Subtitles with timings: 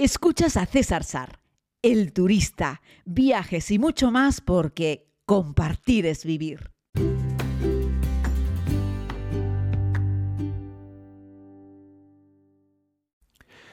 [0.00, 1.40] Escuchas a César Sar,
[1.82, 6.70] el turista, viajes y mucho más porque compartir es vivir.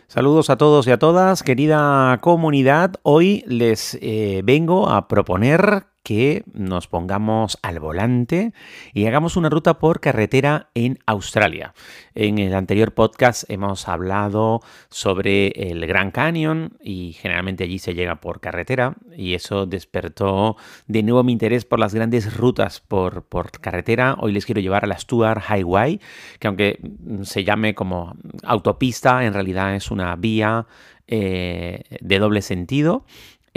[0.08, 2.96] Saludos a todos y a todas, querida comunidad.
[3.04, 8.54] Hoy les eh, vengo a proponer que nos pongamos al volante
[8.94, 11.74] y hagamos una ruta por carretera en Australia.
[12.14, 18.22] En el anterior podcast hemos hablado sobre el Gran Canyon y generalmente allí se llega
[18.22, 23.26] por carretera y eso despertó de nuevo mi interés por las grandes rutas por,
[23.60, 24.16] carretera.
[24.20, 26.00] Hoy les quiero llevar a la Stuart Highway,
[26.40, 26.80] que aunque
[27.24, 30.68] se llame como autopista, en realidad es una vía
[31.08, 33.06] eh, de doble sentido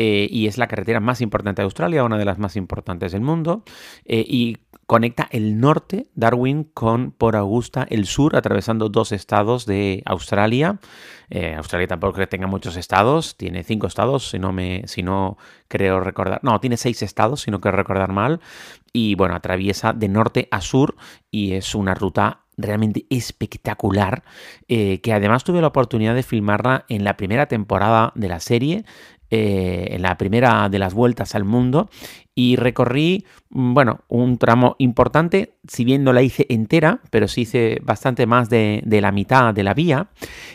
[0.00, 3.20] eh, y es la carretera más importante de Australia, una de las más importantes del
[3.20, 3.64] mundo,
[4.04, 10.04] eh, y conecta el norte, Darwin, con por Augusta, el sur, atravesando dos estados de
[10.06, 10.78] Australia.
[11.30, 15.36] Eh, Australia tampoco que tenga muchos estados, tiene cinco estados, si no, me, si no
[15.66, 18.40] creo recordar, no, tiene seis estados, si no quiero recordar mal,
[18.92, 20.94] y bueno, atraviesa de norte a sur
[21.28, 24.24] y es una ruta realmente espectacular,
[24.66, 28.84] que además tuve la oportunidad de filmarla en la primera temporada de la serie,
[29.30, 31.90] eh, en la primera de las vueltas al mundo
[32.38, 37.40] y recorrí, mm, bueno, un tramo importante, si bien no la hice entera, pero sí
[37.40, 40.10] hice bastante más de, de, la mitad de la vía.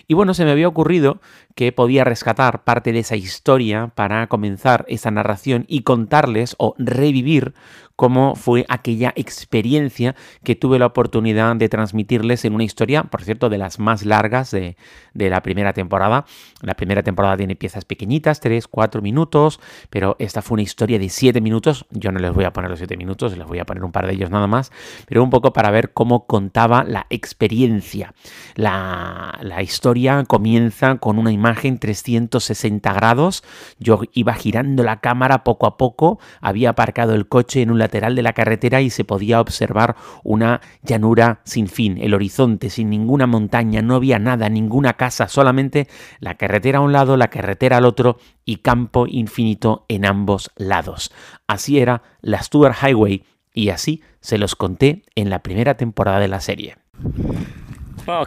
[0.08, 1.20] Y bueno, se me había ocurrido
[1.56, 7.54] que podía rescatar parte de esa historia para comenzar esa narración y contarles o revivir
[7.96, 13.50] cómo fue aquella experiencia que tuve la oportunidad de transmitirles en una historia, por cierto,
[13.50, 14.76] de las más largas de,
[15.14, 16.26] la primera temporada.
[16.62, 21.10] La primera temporada tiene piezas pequeñitas, 3, 4 minutos, pero esta fue una historia de
[21.10, 21.73] 7 minutos.
[21.92, 24.08] Yo no les voy a poner los 7 minutos, les voy a poner un par
[24.08, 24.72] de ellos nada más,
[25.08, 28.14] pero un poco para ver cómo contaba la experiencia.
[28.56, 33.44] La, la historia comienza con una imagen 360 grados.
[33.80, 38.16] Yo iba girando la cámara poco a poco, había aparcado el coche en un lateral
[38.16, 43.28] de la carretera y se podía observar una llanura sin fin, el horizonte, sin ninguna
[43.28, 45.88] montaña, no había nada, ninguna casa, solamente
[46.20, 51.12] la carretera a un lado, la carretera al otro y campo infinito en ambos lados.
[51.48, 56.28] Así era la Stuart Highway y así se los conté en la primera temporada de
[56.28, 56.76] la serie.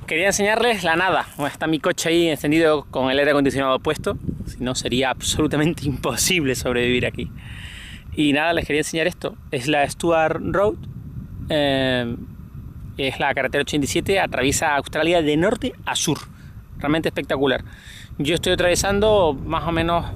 [0.07, 1.27] Quería enseñarles la nada.
[1.47, 4.17] está mi coche ahí encendido con el aire acondicionado puesto.
[4.47, 7.31] Si no, sería absolutamente imposible sobrevivir aquí.
[8.15, 9.37] Y nada, les quería enseñar esto.
[9.51, 10.77] Es la Stuart Road.
[11.51, 12.17] Eh,
[12.97, 16.19] es la carretera 87, atraviesa Australia de norte a sur.
[16.79, 17.63] Realmente espectacular.
[18.17, 20.07] Yo estoy atravesando más o menos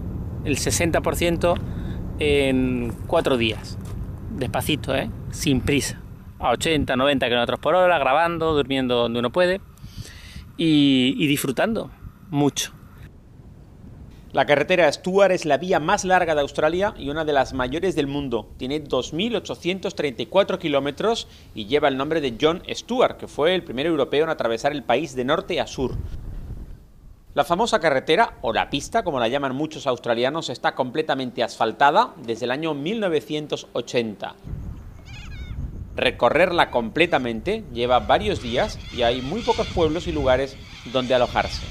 [0.44, 1.60] el 60%
[2.20, 3.76] en cuatro días.
[4.36, 5.10] Despacito, ¿eh?
[5.30, 6.00] sin prisa.
[6.38, 9.60] A 80, 90 km por hora, grabando, durmiendo donde uno puede
[10.56, 11.90] y disfrutando
[12.30, 12.72] mucho.
[14.32, 17.96] La carretera Stuart es la vía más larga de Australia y una de las mayores
[17.96, 18.48] del mundo.
[18.58, 24.22] Tiene 2.834 kilómetros y lleva el nombre de John Stuart, que fue el primer europeo
[24.22, 25.96] en atravesar el país de norte a sur.
[27.32, 32.46] La famosa carretera, o la pista, como la llaman muchos australianos, está completamente asfaltada desde
[32.46, 34.34] el año 1980.
[35.94, 40.56] Recorrerla completamente lleva varios días y hay muy pocos pueblos y lugares
[40.92, 41.62] donde alojarse.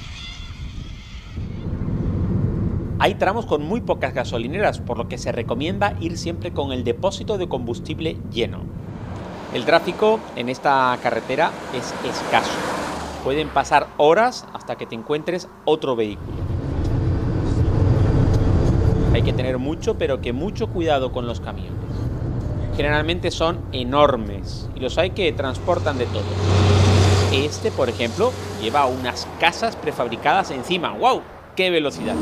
[2.98, 6.84] Hay tramos con muy pocas gasolineras, por lo que se recomienda ir siempre con el
[6.84, 8.62] depósito de combustible lleno.
[9.52, 12.89] El tráfico en esta carretera es escaso.
[13.24, 16.38] Pueden pasar horas hasta que te encuentres otro vehículo.
[19.12, 21.74] Hay que tener mucho, pero que mucho cuidado con los camiones.
[22.76, 26.22] Generalmente son enormes y los hay que transportan de todo.
[27.32, 28.32] Este, por ejemplo,
[28.62, 30.92] lleva unas casas prefabricadas encima.
[30.92, 31.22] ¡Wow!
[31.56, 32.16] ¡Qué velocidad!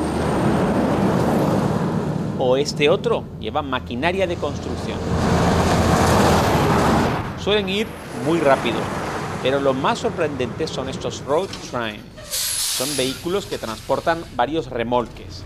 [2.38, 4.98] o este otro lleva maquinaria de construcción.
[7.38, 7.86] Suelen ir
[8.24, 8.76] muy rápido,
[9.42, 12.00] pero lo más sorprendente son estos road train.
[12.30, 15.42] Son vehículos que transportan varios remolques.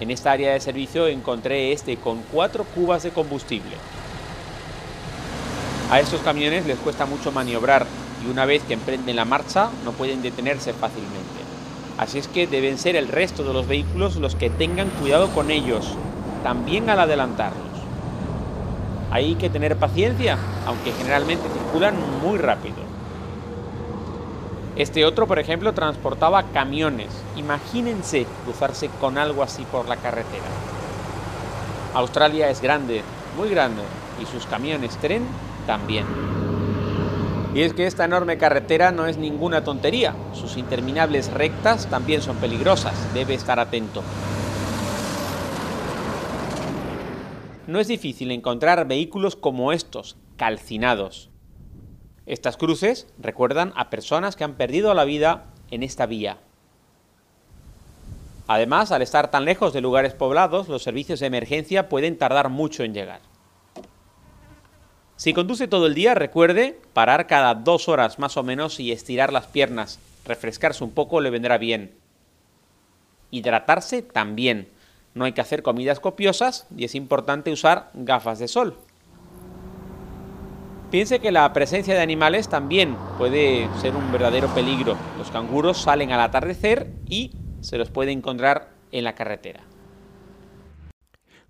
[0.00, 3.76] En esta área de servicio encontré este con cuatro cubas de combustible.
[5.90, 7.86] A estos camiones les cuesta mucho maniobrar
[8.24, 11.18] y una vez que emprenden la marcha no pueden detenerse fácilmente.
[11.96, 15.50] Así es que deben ser el resto de los vehículos los que tengan cuidado con
[15.50, 15.94] ellos,
[16.44, 17.66] también al adelantarlos.
[19.10, 22.87] Hay que tener paciencia, aunque generalmente circulan muy rápido.
[24.78, 27.08] Este otro, por ejemplo, transportaba camiones.
[27.36, 30.44] Imagínense cruzarse con algo así por la carretera.
[31.94, 33.02] Australia es grande,
[33.36, 33.82] muy grande,
[34.22, 35.26] y sus camiones tren
[35.66, 36.06] también.
[37.56, 40.14] Y es que esta enorme carretera no es ninguna tontería.
[40.32, 42.94] Sus interminables rectas también son peligrosas.
[43.12, 44.04] Debe estar atento.
[47.66, 51.27] No es difícil encontrar vehículos como estos, calcinados.
[52.28, 56.36] Estas cruces recuerdan a personas que han perdido la vida en esta vía.
[58.46, 62.84] Además, al estar tan lejos de lugares poblados, los servicios de emergencia pueden tardar mucho
[62.84, 63.22] en llegar.
[65.16, 69.32] Si conduce todo el día, recuerde parar cada dos horas más o menos y estirar
[69.32, 69.98] las piernas.
[70.26, 71.94] Refrescarse un poco le vendrá bien.
[73.30, 74.68] Hidratarse también.
[75.14, 78.76] No hay que hacer comidas copiosas y es importante usar gafas de sol.
[80.90, 84.96] Piense que la presencia de animales también puede ser un verdadero peligro.
[85.18, 89.67] Los canguros salen al atardecer y se los puede encontrar en la carretera.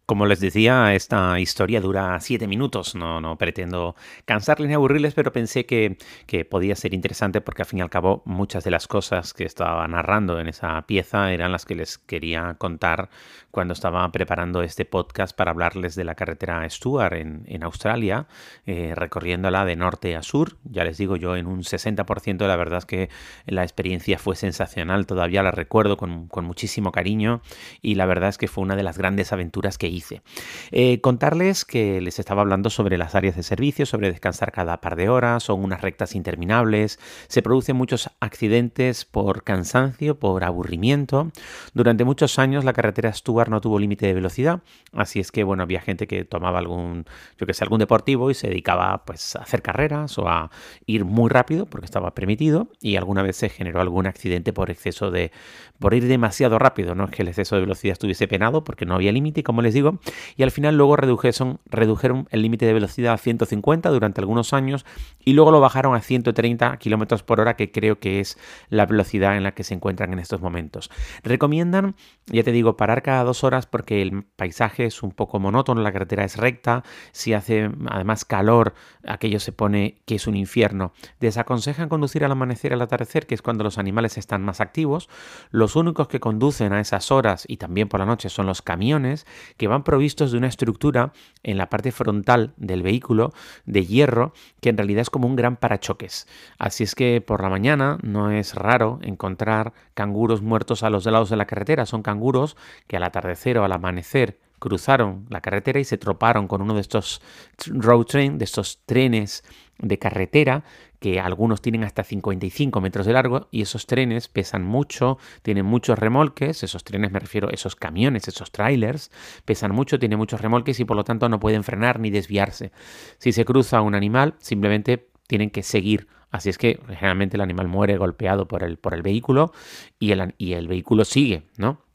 [0.09, 2.95] Como les decía, esta historia dura siete minutos.
[2.95, 3.95] No, no pretendo
[4.25, 7.91] cansarles ni aburrirles, pero pensé que, que, podía ser interesante porque al fin y al
[7.91, 11.99] cabo muchas de las cosas que estaba narrando en esa pieza eran las que les
[11.99, 13.11] quería contar
[13.51, 18.29] cuando estaba preparando este podcast para hablarles de la carretera Stuart en, Australia,
[18.65, 20.57] eh, recorriéndola de norte a sur.
[20.65, 23.11] Ya les digo yo, en un 60% la verdad es que
[23.45, 25.05] la experiencia fue sensacional.
[25.05, 27.43] Todavía la recuerdo con, con muchísimo cariño
[27.83, 30.23] y la verdad es que fue una de las grandes aventuras que hice
[30.71, 34.97] eh, contarles que les estaba hablando sobre las áreas de servicio, sobre descansar cada par
[34.97, 36.99] de horas, son unas rectas interminables,
[37.29, 41.31] se producen muchos accidentes por cansancio, por aburrimiento.
[41.75, 44.61] Durante muchos años la carretera Stuart no tuvo límite de velocidad,
[44.93, 47.05] así es que bueno, había gente que tomaba algún,
[47.39, 50.51] yo que sé, algún deportivo y se dedicaba pues a hacer carreras o a
[50.87, 55.11] ir muy rápido porque estaba permitido y alguna vez se generó algún accidente por exceso
[55.11, 55.33] de,
[55.79, 58.95] por ir demasiado rápido, no es que el exceso de velocidad estuviese penado porque no
[58.95, 59.88] había límite y como les digo,
[60.37, 64.85] y al final luego redujeron, redujeron el límite de velocidad a 150 durante algunos años
[65.25, 68.39] y luego lo bajaron a 130 kilómetros por hora, que creo que es
[68.69, 70.91] la velocidad en la que se encuentran en estos momentos.
[71.23, 71.95] Recomiendan,
[72.27, 75.93] ya te digo, parar cada dos horas porque el paisaje es un poco monótono, la
[75.93, 76.83] carretera es recta,
[77.13, 78.75] si hace además calor,
[79.07, 80.93] aquello se pone que es un infierno.
[81.21, 85.09] Desaconsejan conducir al amanecer y al atardecer, que es cuando los animales están más activos.
[85.51, 89.27] Los únicos que conducen a esas horas y también por la noche son los camiones,
[89.57, 93.33] que van provistos de una estructura en la parte frontal del vehículo
[93.67, 96.27] de hierro que en realidad es como un gran parachoques.
[96.59, 101.31] Así es que por la mañana no es raro encontrar canguros muertos a los lados
[101.31, 101.87] de la carretera.
[101.87, 106.63] Son canguros que al atardecer o al amanecer cruzaron la carretera y se troparon con
[106.63, 107.21] uno de estos
[107.67, 109.45] road train, de estos trenes
[109.79, 110.65] de carretera
[110.99, 115.99] que algunos tienen hasta 55 metros de largo y esos trenes pesan mucho, tienen muchos
[115.99, 119.11] remolques, esos trenes me refiero, esos camiones, esos trailers,
[119.45, 122.73] pesan mucho, tienen muchos remolques y por lo tanto no pueden frenar ni desviarse.
[123.19, 126.09] Si se cruza un animal, simplemente tienen que seguir.
[126.31, 129.53] Así es que generalmente el animal muere golpeado por el, por el vehículo
[129.99, 131.88] y el, y el vehículo sigue, ¿no?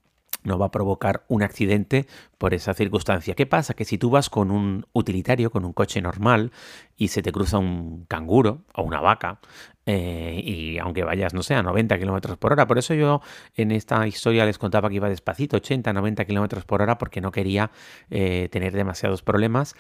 [0.44, 2.07] No va a provocar un accidente
[2.38, 3.36] por esa circunstancia.
[3.36, 3.74] ¿Qué pasa?
[3.74, 6.51] Que si tú vas con un utilitario, con un coche normal,
[6.95, 9.40] y se te cruza un canguro o una vaca,
[9.86, 13.22] eh, y aunque vayas, no sé, a 90 kilómetros por hora, por eso yo
[13.56, 17.31] en esta historia les contaba que iba despacito, 80, 90 kilómetros por hora, porque no
[17.31, 17.72] quería
[18.10, 19.75] eh, tener demasiados problemas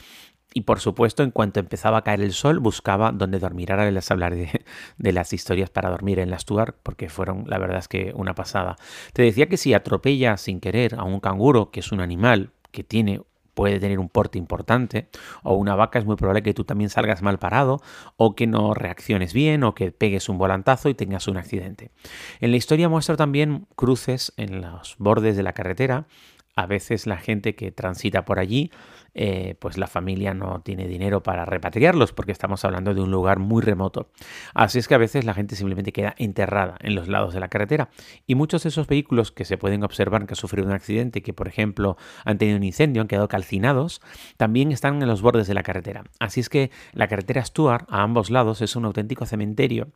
[0.53, 3.71] y por supuesto, en cuanto empezaba a caer el sol, buscaba dónde dormir.
[3.71, 4.63] Ahora les hablaré
[4.97, 8.35] de, las historias para dormir en la Stuart, porque fueron, la verdad es que una
[8.35, 8.75] pasada.
[9.13, 12.83] Te decía que si atropellas sin querer a un canguro, que es un animal que
[12.83, 13.21] tiene
[13.53, 15.09] puede tener un porte importante,
[15.43, 17.81] o una vaca es muy probable que tú también salgas mal parado,
[18.17, 21.91] o que no reacciones bien, o que pegues un volantazo y tengas un accidente.
[22.39, 26.07] En la historia muestra también cruces en los bordes de la carretera.
[26.55, 28.71] A veces la gente que transita por allí
[29.15, 33.39] eh, pues la familia no tiene dinero para repatriarlos porque estamos hablando de un lugar
[33.39, 34.09] muy remoto.
[34.53, 37.47] Así es que a veces la gente simplemente queda enterrada en los lados de la
[37.47, 37.89] carretera
[38.25, 41.33] y muchos de esos vehículos que se pueden observar que han sufrido un accidente, que
[41.33, 44.01] por ejemplo han tenido un incendio, han quedado calcinados,
[44.37, 46.03] también están en los bordes de la carretera.
[46.19, 49.89] Así es que la carretera Stuart a ambos lados es un auténtico cementerio,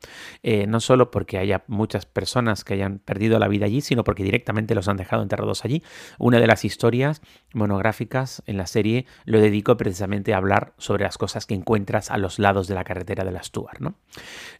[0.43, 4.23] eh, no solo porque haya muchas personas que hayan perdido la vida allí, sino porque
[4.23, 5.81] directamente los han dejado enterrados allí.
[6.19, 7.21] Una de las historias
[7.53, 12.17] monográficas en la serie lo dedico precisamente a hablar sobre las cosas que encuentras a
[12.17, 13.79] los lados de la carretera de la Stuart.
[13.79, 13.95] ¿no?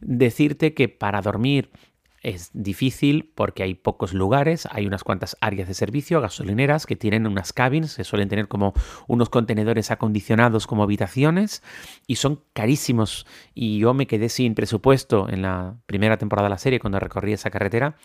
[0.01, 1.72] Decirte que para dormir
[2.22, 7.27] es difícil porque hay pocos lugares, hay unas cuantas áreas de servicio, gasolineras que tienen
[7.27, 8.74] unas cabins, se suelen tener como
[9.08, 11.63] unos contenedores acondicionados como habitaciones
[12.06, 13.25] y son carísimos.
[13.54, 17.34] Y yo me quedé sin presupuesto en la primera temporada de la serie cuando recorrí
[17.34, 17.96] esa carretera,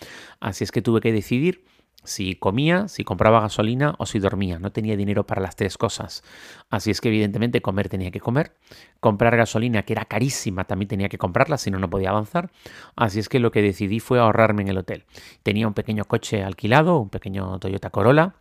[0.41, 1.65] así es que tuve que decidir
[2.04, 4.59] si comía, si compraba gasolina o si dormía.
[4.59, 6.23] No tenía dinero para las tres cosas.
[6.71, 8.54] Así es que evidentemente comer tenía que comer.
[9.00, 12.50] Comprar gasolina, que era carísima, también tenía que comprarla, si no, no podía avanzar.
[12.97, 15.04] Así es que lo que decidí fue ahorrarme en el hotel.
[15.42, 18.35] Tenía un pequeño coche alquilado, un pequeño Toyota Corolla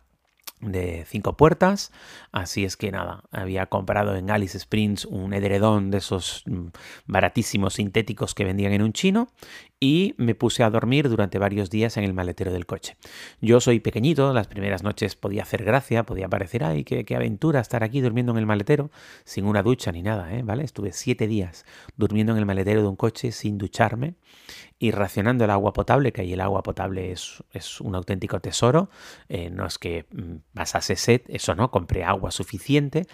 [0.62, 1.92] de cinco puertas.
[2.30, 6.68] Así es que nada, había comprado en Alice Springs un edredón de esos mm,
[7.06, 9.28] baratísimos sintéticos que vendían en un chino
[9.82, 12.96] y me puse a dormir durante varios días en el maletero del coche.
[13.40, 17.58] Yo soy pequeñito, las primeras noches podía hacer gracia, podía parecer, ay, qué, qué aventura
[17.58, 18.92] estar aquí durmiendo en el maletero,
[19.24, 20.44] sin una ducha ni nada, ¿eh?
[20.44, 20.62] ¿vale?
[20.62, 24.14] Estuve siete días durmiendo en el maletero de un coche sin ducharme
[24.78, 28.88] y racionando el agua potable, que ahí el agua potable es, es un auténtico tesoro,
[29.28, 33.06] eh, no es que mm, pasase sed, eso no, compré agua suficiente,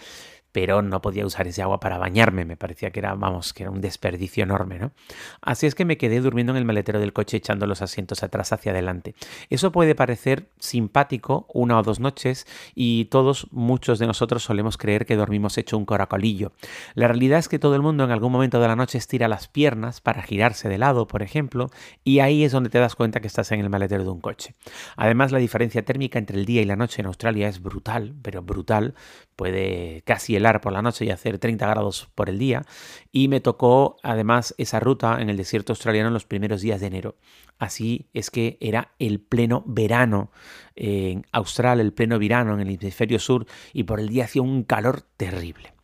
[0.53, 3.71] pero no podía usar ese agua para bañarme, me parecía que era, vamos, que era
[3.71, 4.93] un desperdicio enorme, ¿no?
[5.41, 8.53] Así es que me quedé durmiendo en el maletero del coche echando los asientos atrás
[8.53, 9.15] hacia adelante.
[9.51, 15.07] Eso puede parecer simpático una o dos noches y todos, muchos de nosotros solemos creer
[15.07, 16.53] que dormimos hecho un coracolillo.
[16.95, 19.49] La realidad es que todo el mundo en algún momento de la noche estira las
[19.49, 21.71] piernas para girarse de lado, por ejemplo,
[22.05, 24.55] y ahí es donde te das cuenta que estás en el maletero de un coche.
[24.97, 28.43] Además, la diferencia térmica entre el día y la noche en Australia es brutal, pero
[28.43, 28.95] brutal,
[29.37, 32.63] puede casi por la noche y hacer 30 grados por el día.
[33.13, 36.87] Y me tocó además esa ruta en el desierto australiano en los primeros días de
[36.87, 37.17] enero.
[37.59, 40.31] Así es que era el pleno verano
[40.77, 44.63] en Australia, el pleno verano en el hemisferio sur y por el día hacía un
[44.63, 45.75] calor terrible.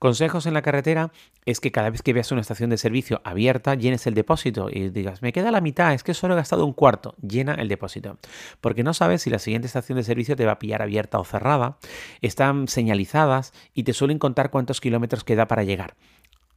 [0.00, 1.12] Consejos en la carretera
[1.44, 4.88] es que cada vez que veas una estación de servicio abierta, llenes el depósito y
[4.88, 8.16] digas, me queda la mitad, es que solo he gastado un cuarto, llena el depósito.
[8.62, 11.24] Porque no sabes si la siguiente estación de servicio te va a pillar abierta o
[11.26, 11.76] cerrada,
[12.22, 15.96] están señalizadas y te suelen contar cuántos kilómetros queda para llegar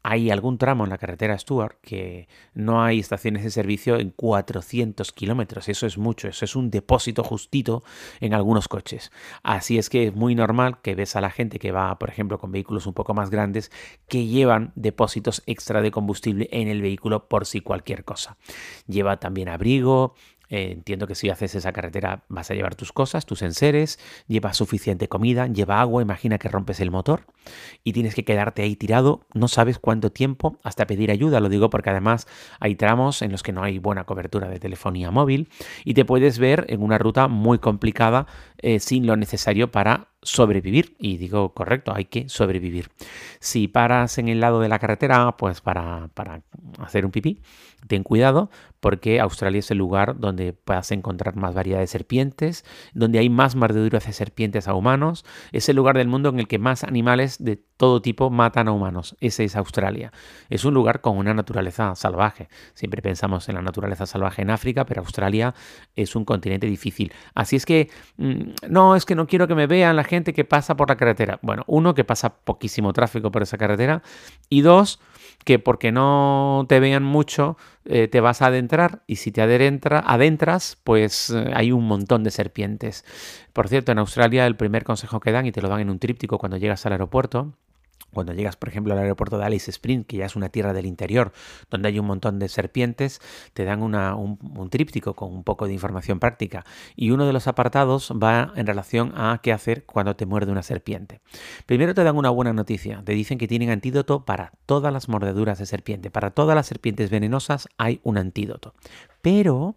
[0.03, 5.13] hay algún tramo en la carretera Stuart que no hay estaciones de servicio en 400
[5.13, 5.69] kilómetros.
[5.69, 7.83] Eso es mucho, eso es un depósito justito
[8.19, 9.11] en algunos coches.
[9.43, 12.37] Así es que es muy normal que ves a la gente que va, por ejemplo,
[12.37, 13.71] con vehículos un poco más grandes,
[14.09, 18.37] que llevan depósitos extra de combustible en el vehículo por si cualquier cosa.
[18.87, 20.15] Lleva también abrigo,
[20.49, 24.53] eh, entiendo que si haces esa carretera vas a llevar tus cosas, tus enseres, lleva
[24.53, 27.25] suficiente comida, lleva agua, imagina que rompes el motor
[27.83, 31.69] y tienes que quedarte ahí tirado, no sabes cuánto tiempo hasta pedir ayuda, lo digo
[31.69, 32.27] porque además
[32.59, 35.49] hay tramos en los que no hay buena cobertura de telefonía móvil
[35.85, 38.27] y te puedes ver en una ruta muy complicada
[38.59, 40.95] eh, sin lo necesario para sobrevivir.
[40.97, 42.89] Y digo, correcto, hay que sobrevivir.
[43.39, 46.41] Si paras en el lado de la carretera, pues para, para
[46.79, 47.41] hacer un pipí,
[47.87, 48.49] ten cuidado
[48.83, 53.55] porque Australia es el lugar donde puedas encontrar más variedad de serpientes, donde hay más
[53.55, 55.23] mordeduras de serpientes a humanos.
[55.53, 58.71] Es el lugar del mundo en el que más animales de todo tipo matan a
[58.71, 59.17] humanos.
[59.19, 60.13] Ese es Australia.
[60.49, 62.47] Es un lugar con una naturaleza salvaje.
[62.75, 65.53] Siempre pensamos en la naturaleza salvaje en África, pero Australia
[65.93, 67.11] es un continente difícil.
[67.35, 70.45] Así es que, mm, no, es que no quiero que me vean la gente que
[70.45, 71.39] pasa por la carretera.
[71.41, 74.01] Bueno, uno, que pasa poquísimo tráfico por esa carretera.
[74.47, 75.01] Y dos,
[75.43, 80.01] que porque no te vean mucho, eh, te vas a adentrar y si te adentra,
[80.07, 83.03] adentras, pues eh, hay un montón de serpientes.
[83.51, 85.99] Por cierto, en Australia el primer consejo que dan, y te lo dan en un
[85.99, 87.51] tríptico cuando llegas al aeropuerto,
[88.13, 90.85] cuando llegas, por ejemplo, al aeropuerto de Alice Springs, que ya es una tierra del
[90.85, 91.33] interior,
[91.69, 93.19] donde hay un montón de serpientes,
[93.53, 96.65] te dan un, tríptico con un poco de información práctica.
[96.95, 100.63] Y uno de los apartados va en relación a qué hacer cuando te muerde una
[100.63, 101.21] serpiente.
[101.65, 103.01] Primero te dan una buena noticia.
[103.03, 106.11] Te dicen que tienen antídoto para todas las mordeduras de serpiente.
[106.11, 108.73] Para todas las serpientes venenosas hay un antídoto.
[109.21, 109.75] Pero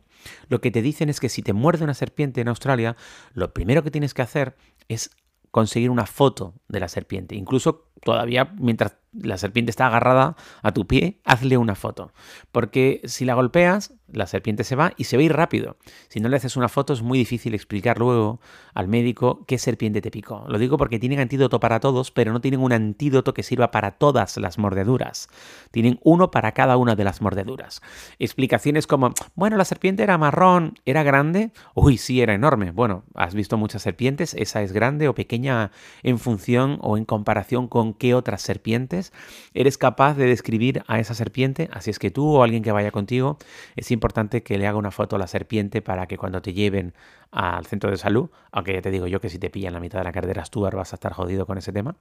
[0.49, 2.97] lo que te dicen es que si te muerde una serpiente en Australia,
[3.33, 4.57] lo primero que tienes que hacer
[4.88, 5.11] es
[5.50, 7.35] conseguir una foto de la serpiente.
[7.35, 12.13] Incluso todavía mientras la serpiente está agarrada a tu pie, hazle una foto.
[12.53, 15.77] Porque si la golpeas, la serpiente se va y se va a ir rápido.
[16.09, 18.41] Si no le haces una foto es muy difícil explicar luego
[18.75, 20.45] al médico qué serpiente te picó.
[20.49, 23.93] Lo digo porque tienen antídoto para todos, pero no tienen un antídoto que sirva para
[23.93, 25.29] todas las mordeduras.
[25.71, 27.83] Tienen uno para cada una de las mordeduras.
[28.19, 31.51] Explicaciones como, bueno, la serpiente era marrón, era grande.
[31.75, 32.71] Uy, sí, era enorme.
[32.71, 35.73] Bueno, has visto muchas serpientes, esa es grande o pequeña
[36.03, 39.06] en función o en comparación con qué otras serpientes.
[39.55, 42.91] Eres capaz de describir a esa serpiente, así es que tú o alguien que vaya
[42.91, 43.39] contigo
[43.77, 46.95] es importante que le haga una foto a la serpiente para que cuando te lleven
[47.31, 49.99] al centro de salud, aunque ya te digo yo que si te pillan la mitad
[49.99, 51.97] de la cartera Stuart vas a estar jodido con ese tema,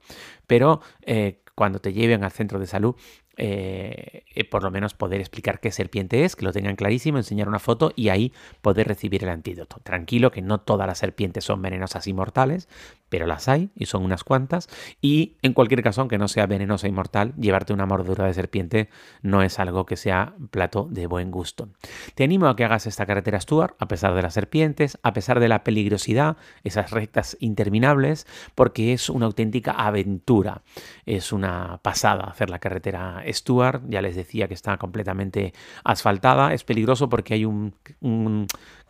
[0.46, 2.96] pero eh, cuando te lleven al centro de salud,
[3.38, 7.48] eh, eh, por lo menos poder explicar qué serpiente es, que lo tengan clarísimo, enseñar
[7.48, 8.32] una foto y ahí
[8.62, 9.78] poder recibir el antídoto.
[9.82, 12.68] Tranquilo que no todas las serpientes son venenosas y mortales,
[13.08, 14.68] pero las hay y son unas cuantas.
[15.00, 18.88] Y en cualquier caso, aunque no sea venenosa y mortal, llevarte una mordedura de serpiente
[19.22, 21.68] no es algo que sea plato de buen gusto.
[22.14, 25.40] Te animo a que hagas esta carretera Stuart, a pesar de las serpientes, a pesar
[25.40, 30.62] de la peligrosidad, esas rectas interminables, porque es una auténtica aventura.
[31.04, 33.82] Es una pasada hacer la carretera Stuart.
[33.88, 35.52] Ya les decía que está completamente
[35.84, 36.52] asfaltada.
[36.52, 37.74] Es peligroso porque hay un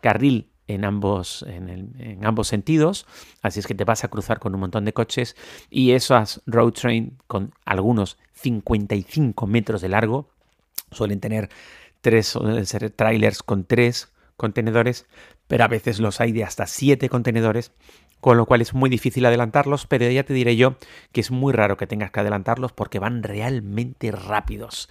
[0.01, 3.05] carril en ambos, en, ambos sentidos,
[3.41, 5.35] así es que te vas a cruzar con un montón de coches
[5.69, 10.29] y esas road train con algunos 55 metros de largo,
[10.91, 11.49] suelen tener
[12.01, 15.07] tres, suelen ser trailers con tres contenedores,
[15.47, 17.71] pero a veces los hay de hasta siete contenedores
[18.21, 20.75] con lo cual es muy difícil adelantarlos, pero ya te diré yo
[21.11, 24.89] que es muy raro que tengas que adelantarlos porque van realmente rápidos.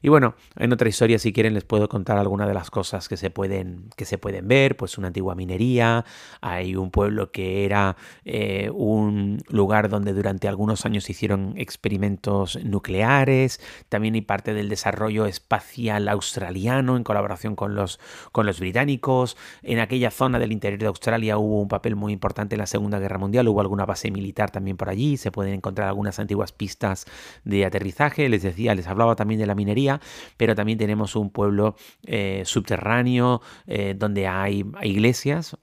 [0.00, 3.16] Y bueno, en otra historia, si quieren, les puedo contar algunas de las cosas que
[3.16, 6.04] se pueden, que se pueden ver, pues una antigua minería,
[6.40, 13.60] hay un pueblo que era eh, un lugar donde durante algunos años hicieron experimentos nucleares,
[13.88, 17.98] también hay parte del desarrollo espacial australiano en colaboración con los,
[18.30, 22.54] con los británicos, en aquella zona del interior de Australia hubo un papel muy importante
[22.54, 25.88] en la Segunda Guerra Mundial, hubo alguna base militar también por allí, se pueden encontrar
[25.88, 27.06] algunas antiguas pistas
[27.42, 30.00] de aterrizaje, les decía, les hablaba también de la minería,
[30.36, 31.74] pero también tenemos un pueblo
[32.06, 35.56] eh, subterráneo eh, donde hay iglesias,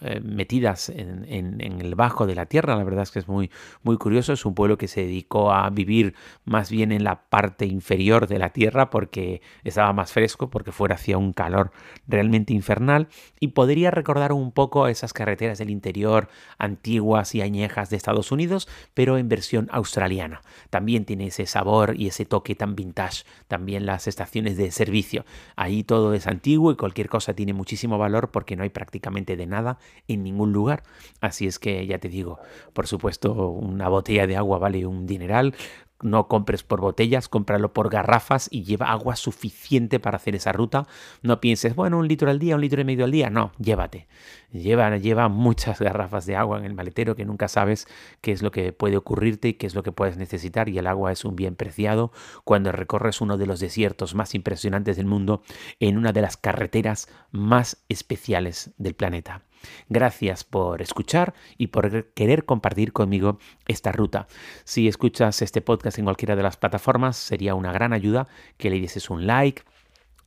[0.00, 2.76] eh, metidas en, el bajo de la tierra.
[2.76, 3.50] La verdad es que es muy,
[3.82, 4.32] muy curioso.
[4.32, 8.38] Es un pueblo que se dedicó a vivir más bien en la parte inferior de
[8.38, 11.70] la tierra porque estaba más fresco, porque fuera hacía un calor
[12.08, 13.08] realmente infernal.
[13.40, 16.28] Y podría recordar un poco esas carreteras del interior
[16.58, 20.40] antiguas y añejas de Estados Unidos, pero en versión australiana.
[20.70, 23.24] También tiene ese sabor y ese toque tan vintage.
[23.48, 25.24] También las estaciones de servicio.
[25.56, 29.78] Ahí todo es antiguo y cualquier cosa tiene muchísimo valor porque no hay prácticamente nada
[30.08, 30.82] en ningún lugar.
[31.20, 32.38] Así es que ya te digo,
[32.72, 35.54] por supuesto, una botella de agua vale un dineral,
[36.02, 40.86] no compres por botellas, cómpralo por garrafas y lleva agua suficiente para hacer esa ruta.
[41.22, 43.30] No pienses, bueno, un litro al día, un litro y medio al día.
[43.30, 44.06] No, llévate.
[44.52, 47.86] Lleva, lleva muchas garrafas de agua en el maletero que nunca sabes
[48.20, 50.68] qué es lo que puede ocurrirte y qué es lo que puedes necesitar.
[50.68, 52.12] Y el agua es un bien preciado
[52.44, 55.42] cuando recorres uno de los desiertos más impresionantes del mundo
[55.80, 59.42] en una de las carreteras más especiales del planeta.
[59.88, 64.26] Gracias por escuchar y por querer compartir conmigo esta ruta.
[64.64, 68.76] Si escuchas este podcast en cualquiera de las plataformas, sería una gran ayuda que le
[68.76, 69.62] dieses un like,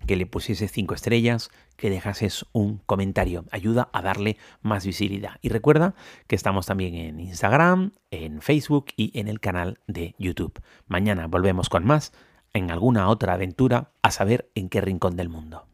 [0.06, 3.46] que le pusieses cinco estrellas, que dejases un comentario.
[3.52, 5.38] Ayuda a darle más visibilidad.
[5.42, 5.96] Y recuerda
[6.28, 10.62] que estamos también en Instagram, en Facebook y en el canal de YouTube.
[10.88, 12.14] Mañana volvemos con más
[12.54, 15.68] en alguna otra aventura a saber en qué rincón del mundo.